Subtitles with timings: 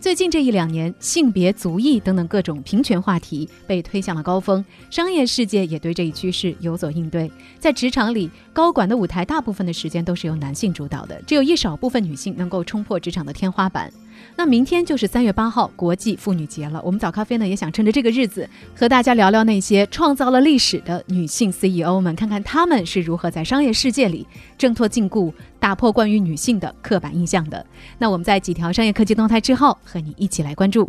[0.00, 7.30] 最近这一两年，性别、族裔等等各种平权话题被推向了高峰，商业世界也对这一趋势有所应对。
[7.58, 13.92] 在职场里，高管的舞台大部分的时间都是由男性主导的，只有一少部分女性能够冲破职场的天花板。
[14.36, 27.64] 那明天就是三月八号国际妇女节了，我们早咖啡呢也想趁着这个日子和大家聊聊那些创造了历史的女性 CEO 们，看看她们是如何在商业世界里挣脱禁锢、打破关于女性的刻板印象的。
[27.98, 30.88] 那我们在几条商业科技动态之后，和你一起来关注。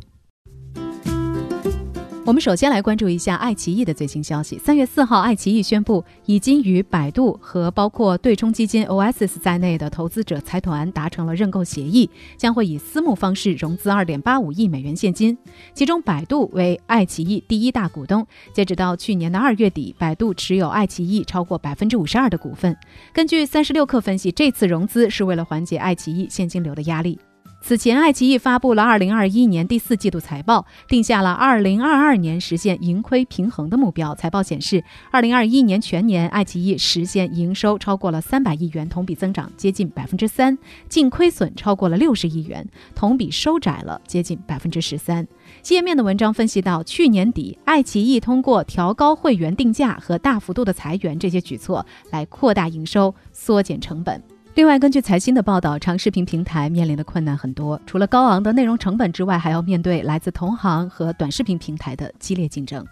[2.23, 4.55] 我们首先来关注一下爱奇艺的最新消息。
[4.59, 15.35] 三月四号，爱奇艺宣布已经与百度和包括对冲基金 Oasis 在内的投资者财团达成了认购协议，将会以私募方式融资二点八五亿美元现金。
[15.73, 18.25] 其中，百度为爱奇艺第一大股东。
[18.53, 22.77] 截止到去年的二月底，百度持有爱奇艺超过百分之五十二的股份。
[23.11, 27.17] 根据三十六氪分析，这次融资是为了缓解爱奇艺现金流的压力。
[27.63, 34.15] 此前，爱奇艺发布了2021年第四季度财报，定下了2022年实现盈亏平衡的目标。
[34.15, 40.57] 财报显示，2021年全年爱奇艺实现营收超过了300亿元，同比增长接近3%，
[40.89, 45.27] 净亏损超过了60亿元，同比收窄了接近13%。
[45.61, 54.21] 界面的文章分析到，去年底，爱奇艺通过调高会员定价和大幅度的裁员这些举措来扩大营收、缩减成本。
[54.53, 62.85] 另外，根据财新的报道，长视频平台面临的困难很多，除了高昂的内容成本之外，还要面对来自同行和短视频平台的激烈竞争。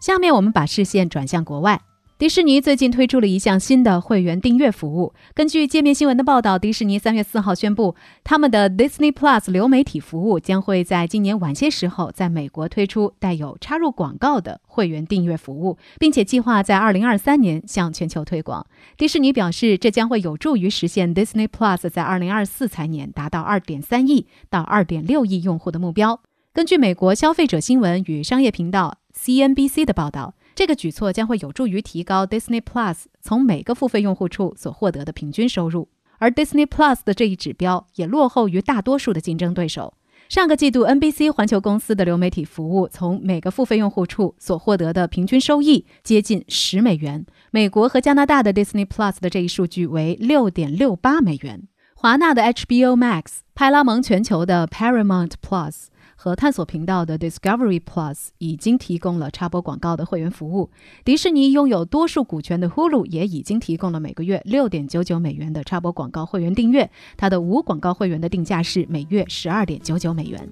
[0.00, 1.80] 下面我们把视线转向国外。
[2.22, 5.12] 迪士尼最近推出了一项新的会员订阅服务。
[5.34, 18.64] 根据界面新闻的报道，迪士尼三月四号宣布，他们的 Disney Plus 流媒体服务将会在今年晚些时候在美国推出带有插入广告的会员订阅服务，并且计划在二零二三年向全球推广。
[18.96, 26.20] 迪士尼表示，这将会有助于实现 Disney Plus 在二零二四财年达到二点三亿到二点六亿用户的目标。
[26.54, 30.34] 根据美国消费者新闻与商业频道 CNBC 的报道。
[30.54, 39.94] 这个举措将会有助于提高 Disney Plus 从每个付费用户处所获得的平均收入，而 Disney Plus 的这一指标也落后于大多数的竞争对手。
[40.28, 47.26] 上个季度，NBC 环球公司的流媒体服务从每个付费用户处所获得的平均收益接近十美元。
[47.50, 51.68] 美国和加拿大的 Disney Plus 的这一数据为六点六八美元。
[51.94, 55.86] 华纳的 HBO Max、派拉蒙全球的 Paramount Plus。
[56.22, 60.70] 和探索频道的 Discovery Plus 已经提供了插播广告的会员服务。
[61.04, 66.88] 迪士尼拥有多数股权的 Hulu 也已经提供了每个月六点九九美元的插播广告会员订阅。
[67.16, 70.48] 它的无广告会员的定价是每月十二点九九美元。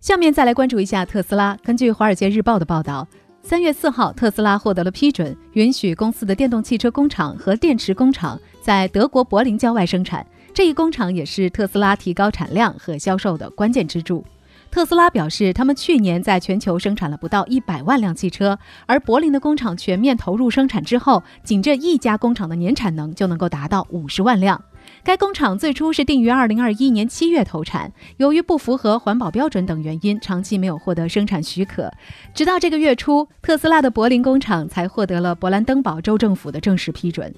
[0.00, 1.58] 下面再来关注一下特斯拉。
[1.64, 3.08] 根据《华尔街日报》的报道，
[3.42, 10.24] 三月四号，特斯拉获得了批准，允许公司的电动汽车工厂和电池工厂在德国柏林郊外生产。
[10.54, 14.24] 这一工厂也是特斯拉提高产量和销售的关键支柱。
[14.70, 24.62] 特斯拉表示，他们去年在全球生产了不到一百万辆汽车，而柏林的工厂全面投入生产之后，仅这一家工厂的年产能就能够达到五十万辆。
[25.02, 31.90] 该工厂最初是定于二零二一年七月投产，由于不符合环保标准等原因，长期没有获得生产许可。
[32.34, 37.34] 直到这个月初，特斯拉的柏林工厂才获得了勃兰登堡州政府的正式批准。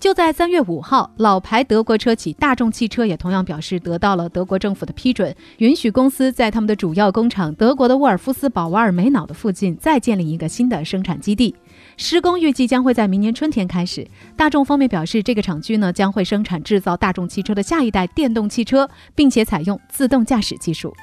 [0.00, 11.52] 就在三月五号，老牌德国车企大众汽车也同样表示得到了德国政府的批准，允许公司在他们的主要工厂德国的沃尔夫斯堡瓦尔梅瑙的附近再建立一个新的生产基地。
[11.96, 14.06] 施工预计将会在明年春天开始。
[14.36, 20.94] 大众方面表示，这个厂区呢将会生产制造大众汽车的下一代电动汽车，并且采用自动驾驶技术。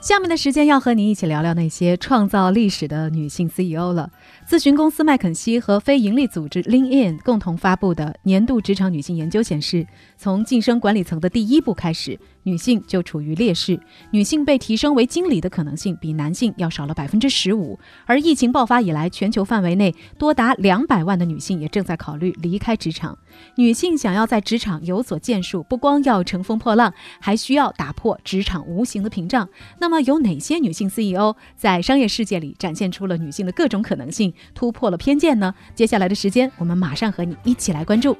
[0.00, 4.10] 下面的时间要和你一起聊聊那些创造历史的女性 CEO 了。
[4.48, 9.86] 咨询公司麦肯锡和非营利组织 Lean In 共同发布的年度职场女性研究显示，
[10.18, 12.18] 从晋升管理层的第一步开始。
[12.44, 13.78] 女性就处于劣势，
[14.10, 17.78] 女性被提升为经理的可能性比男性要少了百分之十五。
[18.04, 23.16] 而疫情爆发以来，全球范围内多达两百万的女性也正在考虑离开职场。
[23.56, 29.48] 女性想要在职场有所建树，不光要乘风破浪，还需要打破职场无形的屏障。
[29.78, 35.54] 那么，有哪些女性 CEO 在商业世界里展现出了女性的各种可能性，突破了偏见呢？
[35.74, 38.16] 接下来的时间，我们马上和你一起来关注。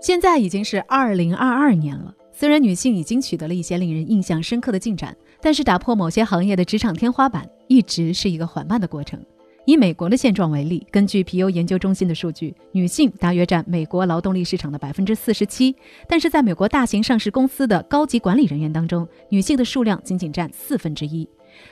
[0.00, 9.18] 现在已经是二零二二年了，虽然女性已经取得了一些令人印象深刻的进展，但是打破某些行业的职场天花板一直是一个缓慢的过程。
[9.64, 15.74] 以美国的现状为例，根据皮尤研究中心的数据，女性大约占美国劳动力市场的百分之四十七，
[16.06, 21.26] 但是在美国大型上市公司的高级管理人员当中，女性的数量仅仅占四分之一。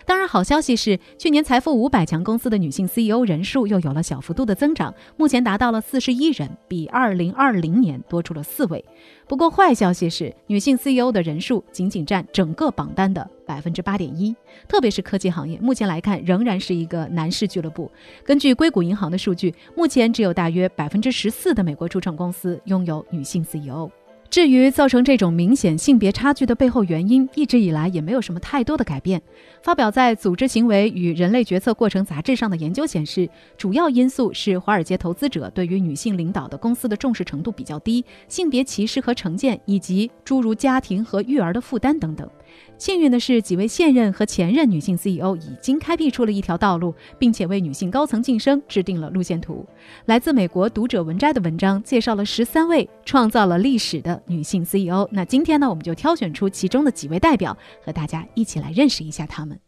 [0.06, 8.84] 当然，好消息是，去年财富五百强公司的女性 CEO 人数又有了小幅度的增长，目前达到了四十一人，比二零二零年多出了四位。
[9.26, 14.34] 不过，坏消息是，女性 CEO 的人数仅仅占整个榜单的百分之八点一，
[14.68, 17.90] 特别是科技行业，目前来看仍然是一个男士俱乐部。
[18.22, 23.90] 根据硅谷银行的数据，目前只有大约百分之十四的美国初创公司拥有女性 CEO。
[24.30, 29.22] 至于造成这种明显性别差距的背后原因，一直以来也没有什么太多的改变。
[29.62, 42.28] 发表在《组织行为与人类决策过程》杂志上的研究显示，主要因素是华尔街投资者对于女性领导的公司的重视程度比较低，性别歧视和成见，以及诸如家庭和育儿的负担等等。
[42.76, 49.64] 幸运的是，几位现任和前任女性 CEO 已经开辟出了一条道路，并且为女性高层晋升制定了路线图。
[50.06, 55.08] 来自美国读者文摘的文章介绍了十三位创造了历史的女性 CEO。
[55.12, 59.58] 那今天呢，我们就挑选出其中的几位代表，和大家一起来认识一下她们。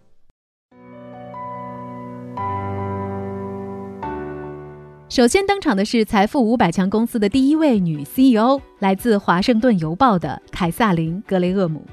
[5.09, 11.87] 首先登场的是财富五百强公司的第一位女 CEO，来自《华盛顿邮报》的凯撒琳·格雷厄姆。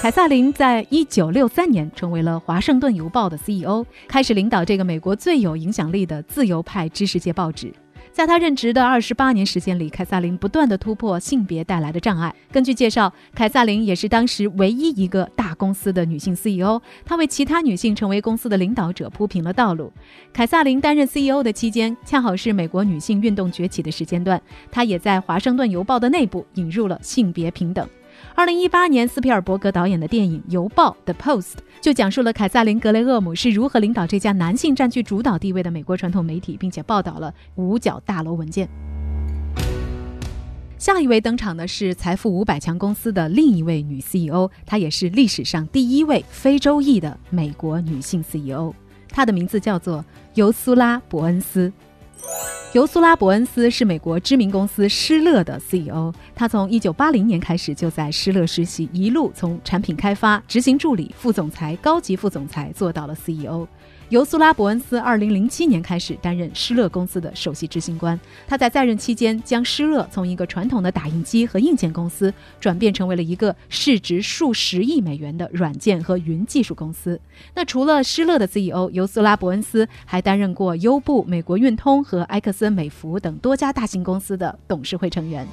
[0.00, 7.72] 凯撒琳在一九六三年成为了《华盛顿邮报》的 CEO，开始领导这个美国最有影响力的自由派知识界报纸。
[8.12, 12.32] 在他任职的二十八年时间里，凯撒琳不断地突破性别带来的障碍。
[12.52, 19.92] 根据介绍，凯撒琳也是当时唯一一个大公司的女性 CEO，她为其他女性成为公司的领导者铺平了道路。
[20.32, 24.40] 凯撒琳担任 CEO 的期间，恰好是美国女性运动崛起的时间段，
[24.70, 27.88] 她也在《华盛顿邮报》的内部引入了性别平等。
[28.36, 38.68] 二零一八年，斯皮尔伯格导演的电影《邮报》（The Post） 就讲述了凯撒琳·格雷厄姆是如何领导这家男性占据主导地位的美国传统媒体，并且报道了五角大楼文件。
[40.76, 48.74] 下一位登场的是财富五百强公司的另一位女 CEO，她也是历史上第一位非洲裔的美国女性 CEO，
[49.10, 50.04] 她的名字叫做
[50.34, 51.72] 尤苏拉·伯恩斯。
[52.72, 56.12] 尤苏拉·伯恩斯是美国知名公司施乐的 CEO。
[56.34, 63.64] 他从1980年开始就在施乐实习，一路从产品开发、执行助理、副总裁、高级副总裁做到了 CEO。
[64.10, 68.18] 尤苏拉·伯恩斯2007年开始担任施乐公司的首席执行官。
[68.46, 77.18] 他在在任期间，将施乐从一个传统的打印机和硬件公司，转变成为了一个市值数十亿美元的软件和云技术公司。
[77.54, 85.46] 那除了施乐的 CEO，尤苏拉·伯恩斯还担任过优步、美国运通和埃克森美孚等多家大型公司的董事会成员。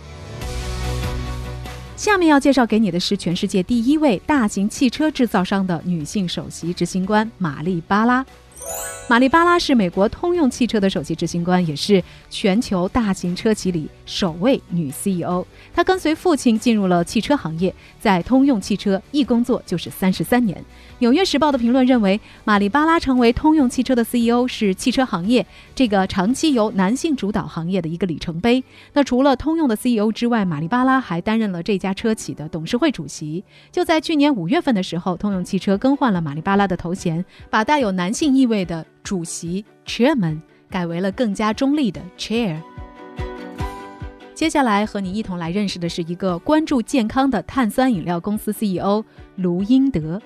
[2.02, 8.26] 下面要介绍给你的是全世界第一位大型汽车制造商的女性首席执行官玛丽巴拉。
[9.12, 15.46] 玛丽巴拉是美国通用汽车的首席执行官，也是全球大型车企里首位女 CEO。
[15.74, 20.58] 她跟随父亲进入了汽车行业，在通用汽车一工作就是三十三年。
[21.00, 28.64] 《纽约时报》的评论认为，玛丽巴拉成为通用汽车的 CEO 是汽车行业这个长期由男性主导行业的一个里程碑。
[28.94, 33.44] 那除了通用的 CEO 之外，玛丽巴拉还担任了这家车企的董事会主席。
[33.74, 38.86] 就在去年五月份的时候，通用汽车更换了玛丽巴拉的头衔，把带有男性意味的。
[39.04, 42.58] 主席 （Chairman） 改为了更加中立的 Chair。
[44.34, 49.04] 接下来和你一同来认识的是一个关注健康的碳酸饮料公司 CEO
[49.36, 50.20] 卢英德。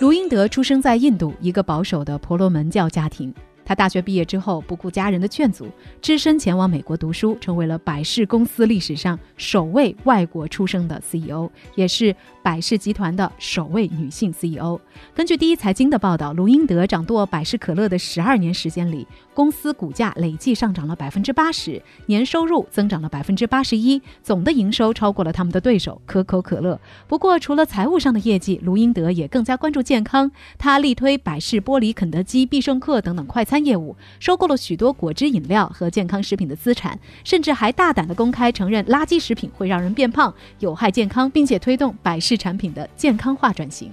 [0.00, 3.32] 卢英德出生在印度一个保守的婆罗门教家庭。
[3.64, 5.68] 他大学毕业之后，不顾家人的劝阻，
[6.00, 14.78] 只身前往美国读书，成为了百事公司历史上首位外国出生的 CEO，也是百事集团的首位女性 CEO。
[15.14, 26.78] 根据第一财经的报道，卢英德掌舵百事可乐的十二年时间里，公司股价累计上涨了百分之八十，年收入增长了百分之八十一，总的营收超过了他们的对手可口可乐。
[27.08, 30.30] 不过，除了财务上的业绩，卢英德也更加关注健康。
[30.58, 33.62] 他力推百事、玻璃、肯德基、必胜客等等快餐。
[33.62, 43.90] 业务收购了许多果汁饮料和健康食品的资产，甚至还大胆的公开承认垃圾食品会让人变胖，有害健康，并且推动百事产品的健康化转型。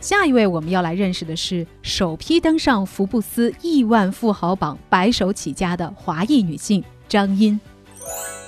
[0.00, 7.58] 下一位我们要来认识的是首批登上福布斯亿万富豪榜白手起家的华裔女性张茵。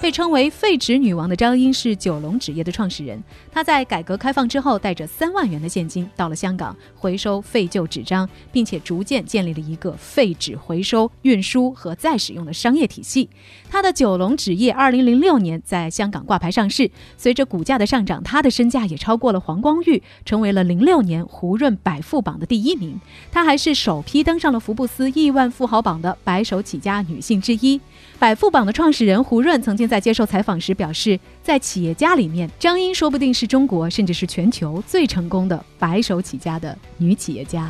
[0.06, 3.20] 被称为“废纸女王”的张英是九龙纸业的创始人。
[3.50, 13.28] 她在改革开放之后，带着三万元的现金到了香港，回收废旧纸张，并且逐渐建立了一个废纸回收、运输和再使用的商业体系。
[13.68, 23.00] 她的九龙纸业二零零六年在香港挂牌上市，随着股价的上涨，她的身价也超过了黄光裕，成为了零六年胡润百富榜的第一名。
[23.32, 27.80] 她还是首批登上了福布斯亿万富豪榜的白手起家女性之一。
[28.20, 37.66] 百富榜的创始人胡润曾经在在接受采访时表示，在企业家里面，张英说不定是中国甚至是全球最成功的白手起家的女企业家。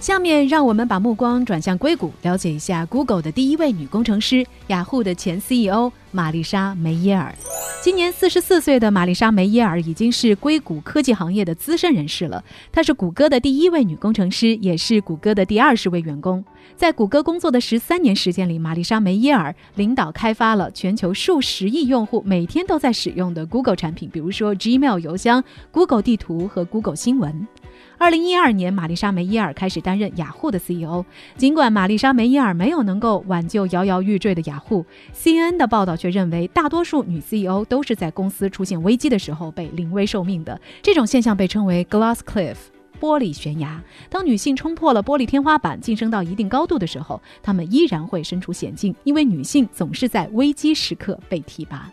[0.00, 7.32] 下面让我们把目光转向硅谷，了解一下 Google 的第一位女工程师，雅虎的前 CEO 玛丽莎梅耶尔。
[7.82, 12.44] 今年四十四岁的玛丽莎梅耶尔已经是硅谷科技行业的资深人士了。
[12.70, 16.44] 她是谷歌的第一位女工程师，也是谷歌的第二十位员工。
[16.76, 27.48] 在谷歌工作的十三年时间里，玛丽莎梅耶尔领导开发了全球数十亿用户每天都在使用的 Google 产品，比如说 Gmail 邮箱、Google 地图和 Google 新闻。
[28.00, 31.04] 二零一二年，玛丽莎梅耶尔开始担任雅虎的 CEO。
[31.36, 34.82] 尽管玛丽莎梅耶尔没有能够挽救摇摇欲坠的雅虎
[35.14, 40.58] ，CNN 的报道却认为，大多数女 CEO 都是在公司出现危机的时候被临危受命的。
[40.80, 42.56] 这种现象被称为 “glass cliff”（
[42.98, 43.78] 玻璃悬崖）。
[44.08, 51.92] 当女性冲破了玻璃天花板，晋升到一定高度的时候，她们依然会身处险境，因为女性总是在危机时刻被提拔。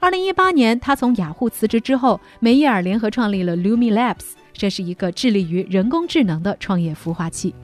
[0.00, 4.34] 二零一八年，她从雅虎辞职之后，梅耶尔联合创立了 Lumi Labs。
[4.56, 7.54] 这是一个致力于人工智能的创业孵化器。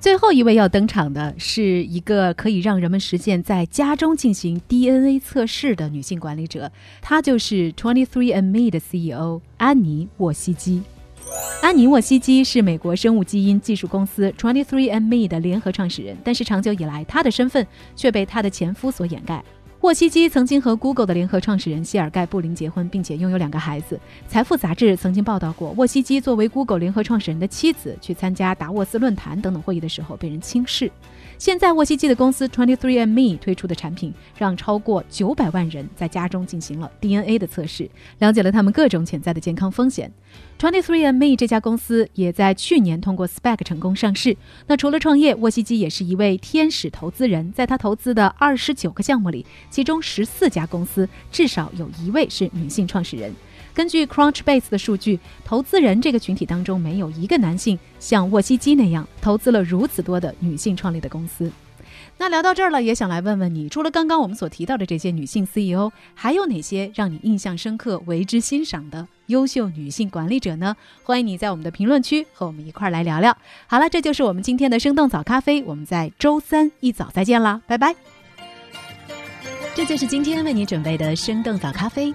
[0.00, 10.82] 最后一位要登场的是一个可以让人们实现在家中进行 DNA 测试的女性管理者，她就是 Twenty Three and Me 的 CEO 安妮沃西基。
[11.62, 19.42] 安妮沃西基是美国生物基因技术公司 Twenty Three and Me 的联合创始人，但是长久以来，她的身份却被她的前夫所掩盖。
[19.82, 23.98] 沃西基曾经和 Google 的联合创始人谢尔盖·布林结婚，并且拥有两个孩子。
[24.28, 30.88] 财富杂志曾经报道过，沃西基作为 Google 联合创始人的妻子，去参加达沃斯论坛等等会议的时候被人轻视。
[31.42, 40.12] 现在，沃西基的公司 Twenty Three and Me 推出的产品，让超过九百万人在家中进行了 DNA 的测试，了解了他们各种潜在的健康风险。
[40.56, 44.36] Twenty Three and Me 这家公司也在去年通过 SPAC 成功上市。
[44.68, 53.34] 那除了创业，沃西基也是一位天使投资人，在他投资的二十九个项目里，其中十四家公司至少有一位是女性创始人。
[53.74, 61.50] 根据 Crunchbase 的数据，投资人这个群体当中没有一个男性像沃西基那样投资了如此多的女性创立的公司。
[62.18, 70.76] 那聊到这儿了，也想来问问你，除了刚刚我们所提到的这些女性 CEO，还有哪些让你印象深刻、为之欣赏的优秀女性管理者呢？
[71.02, 73.36] 欢迎你在我们的评论区和我们一块儿来聊聊。
[73.66, 77.96] 好了，这就是我们今天的生动早咖啡，我们在周三一早再见啦，拜拜。
[79.74, 82.14] 这就是今天为你准备的生动早咖啡。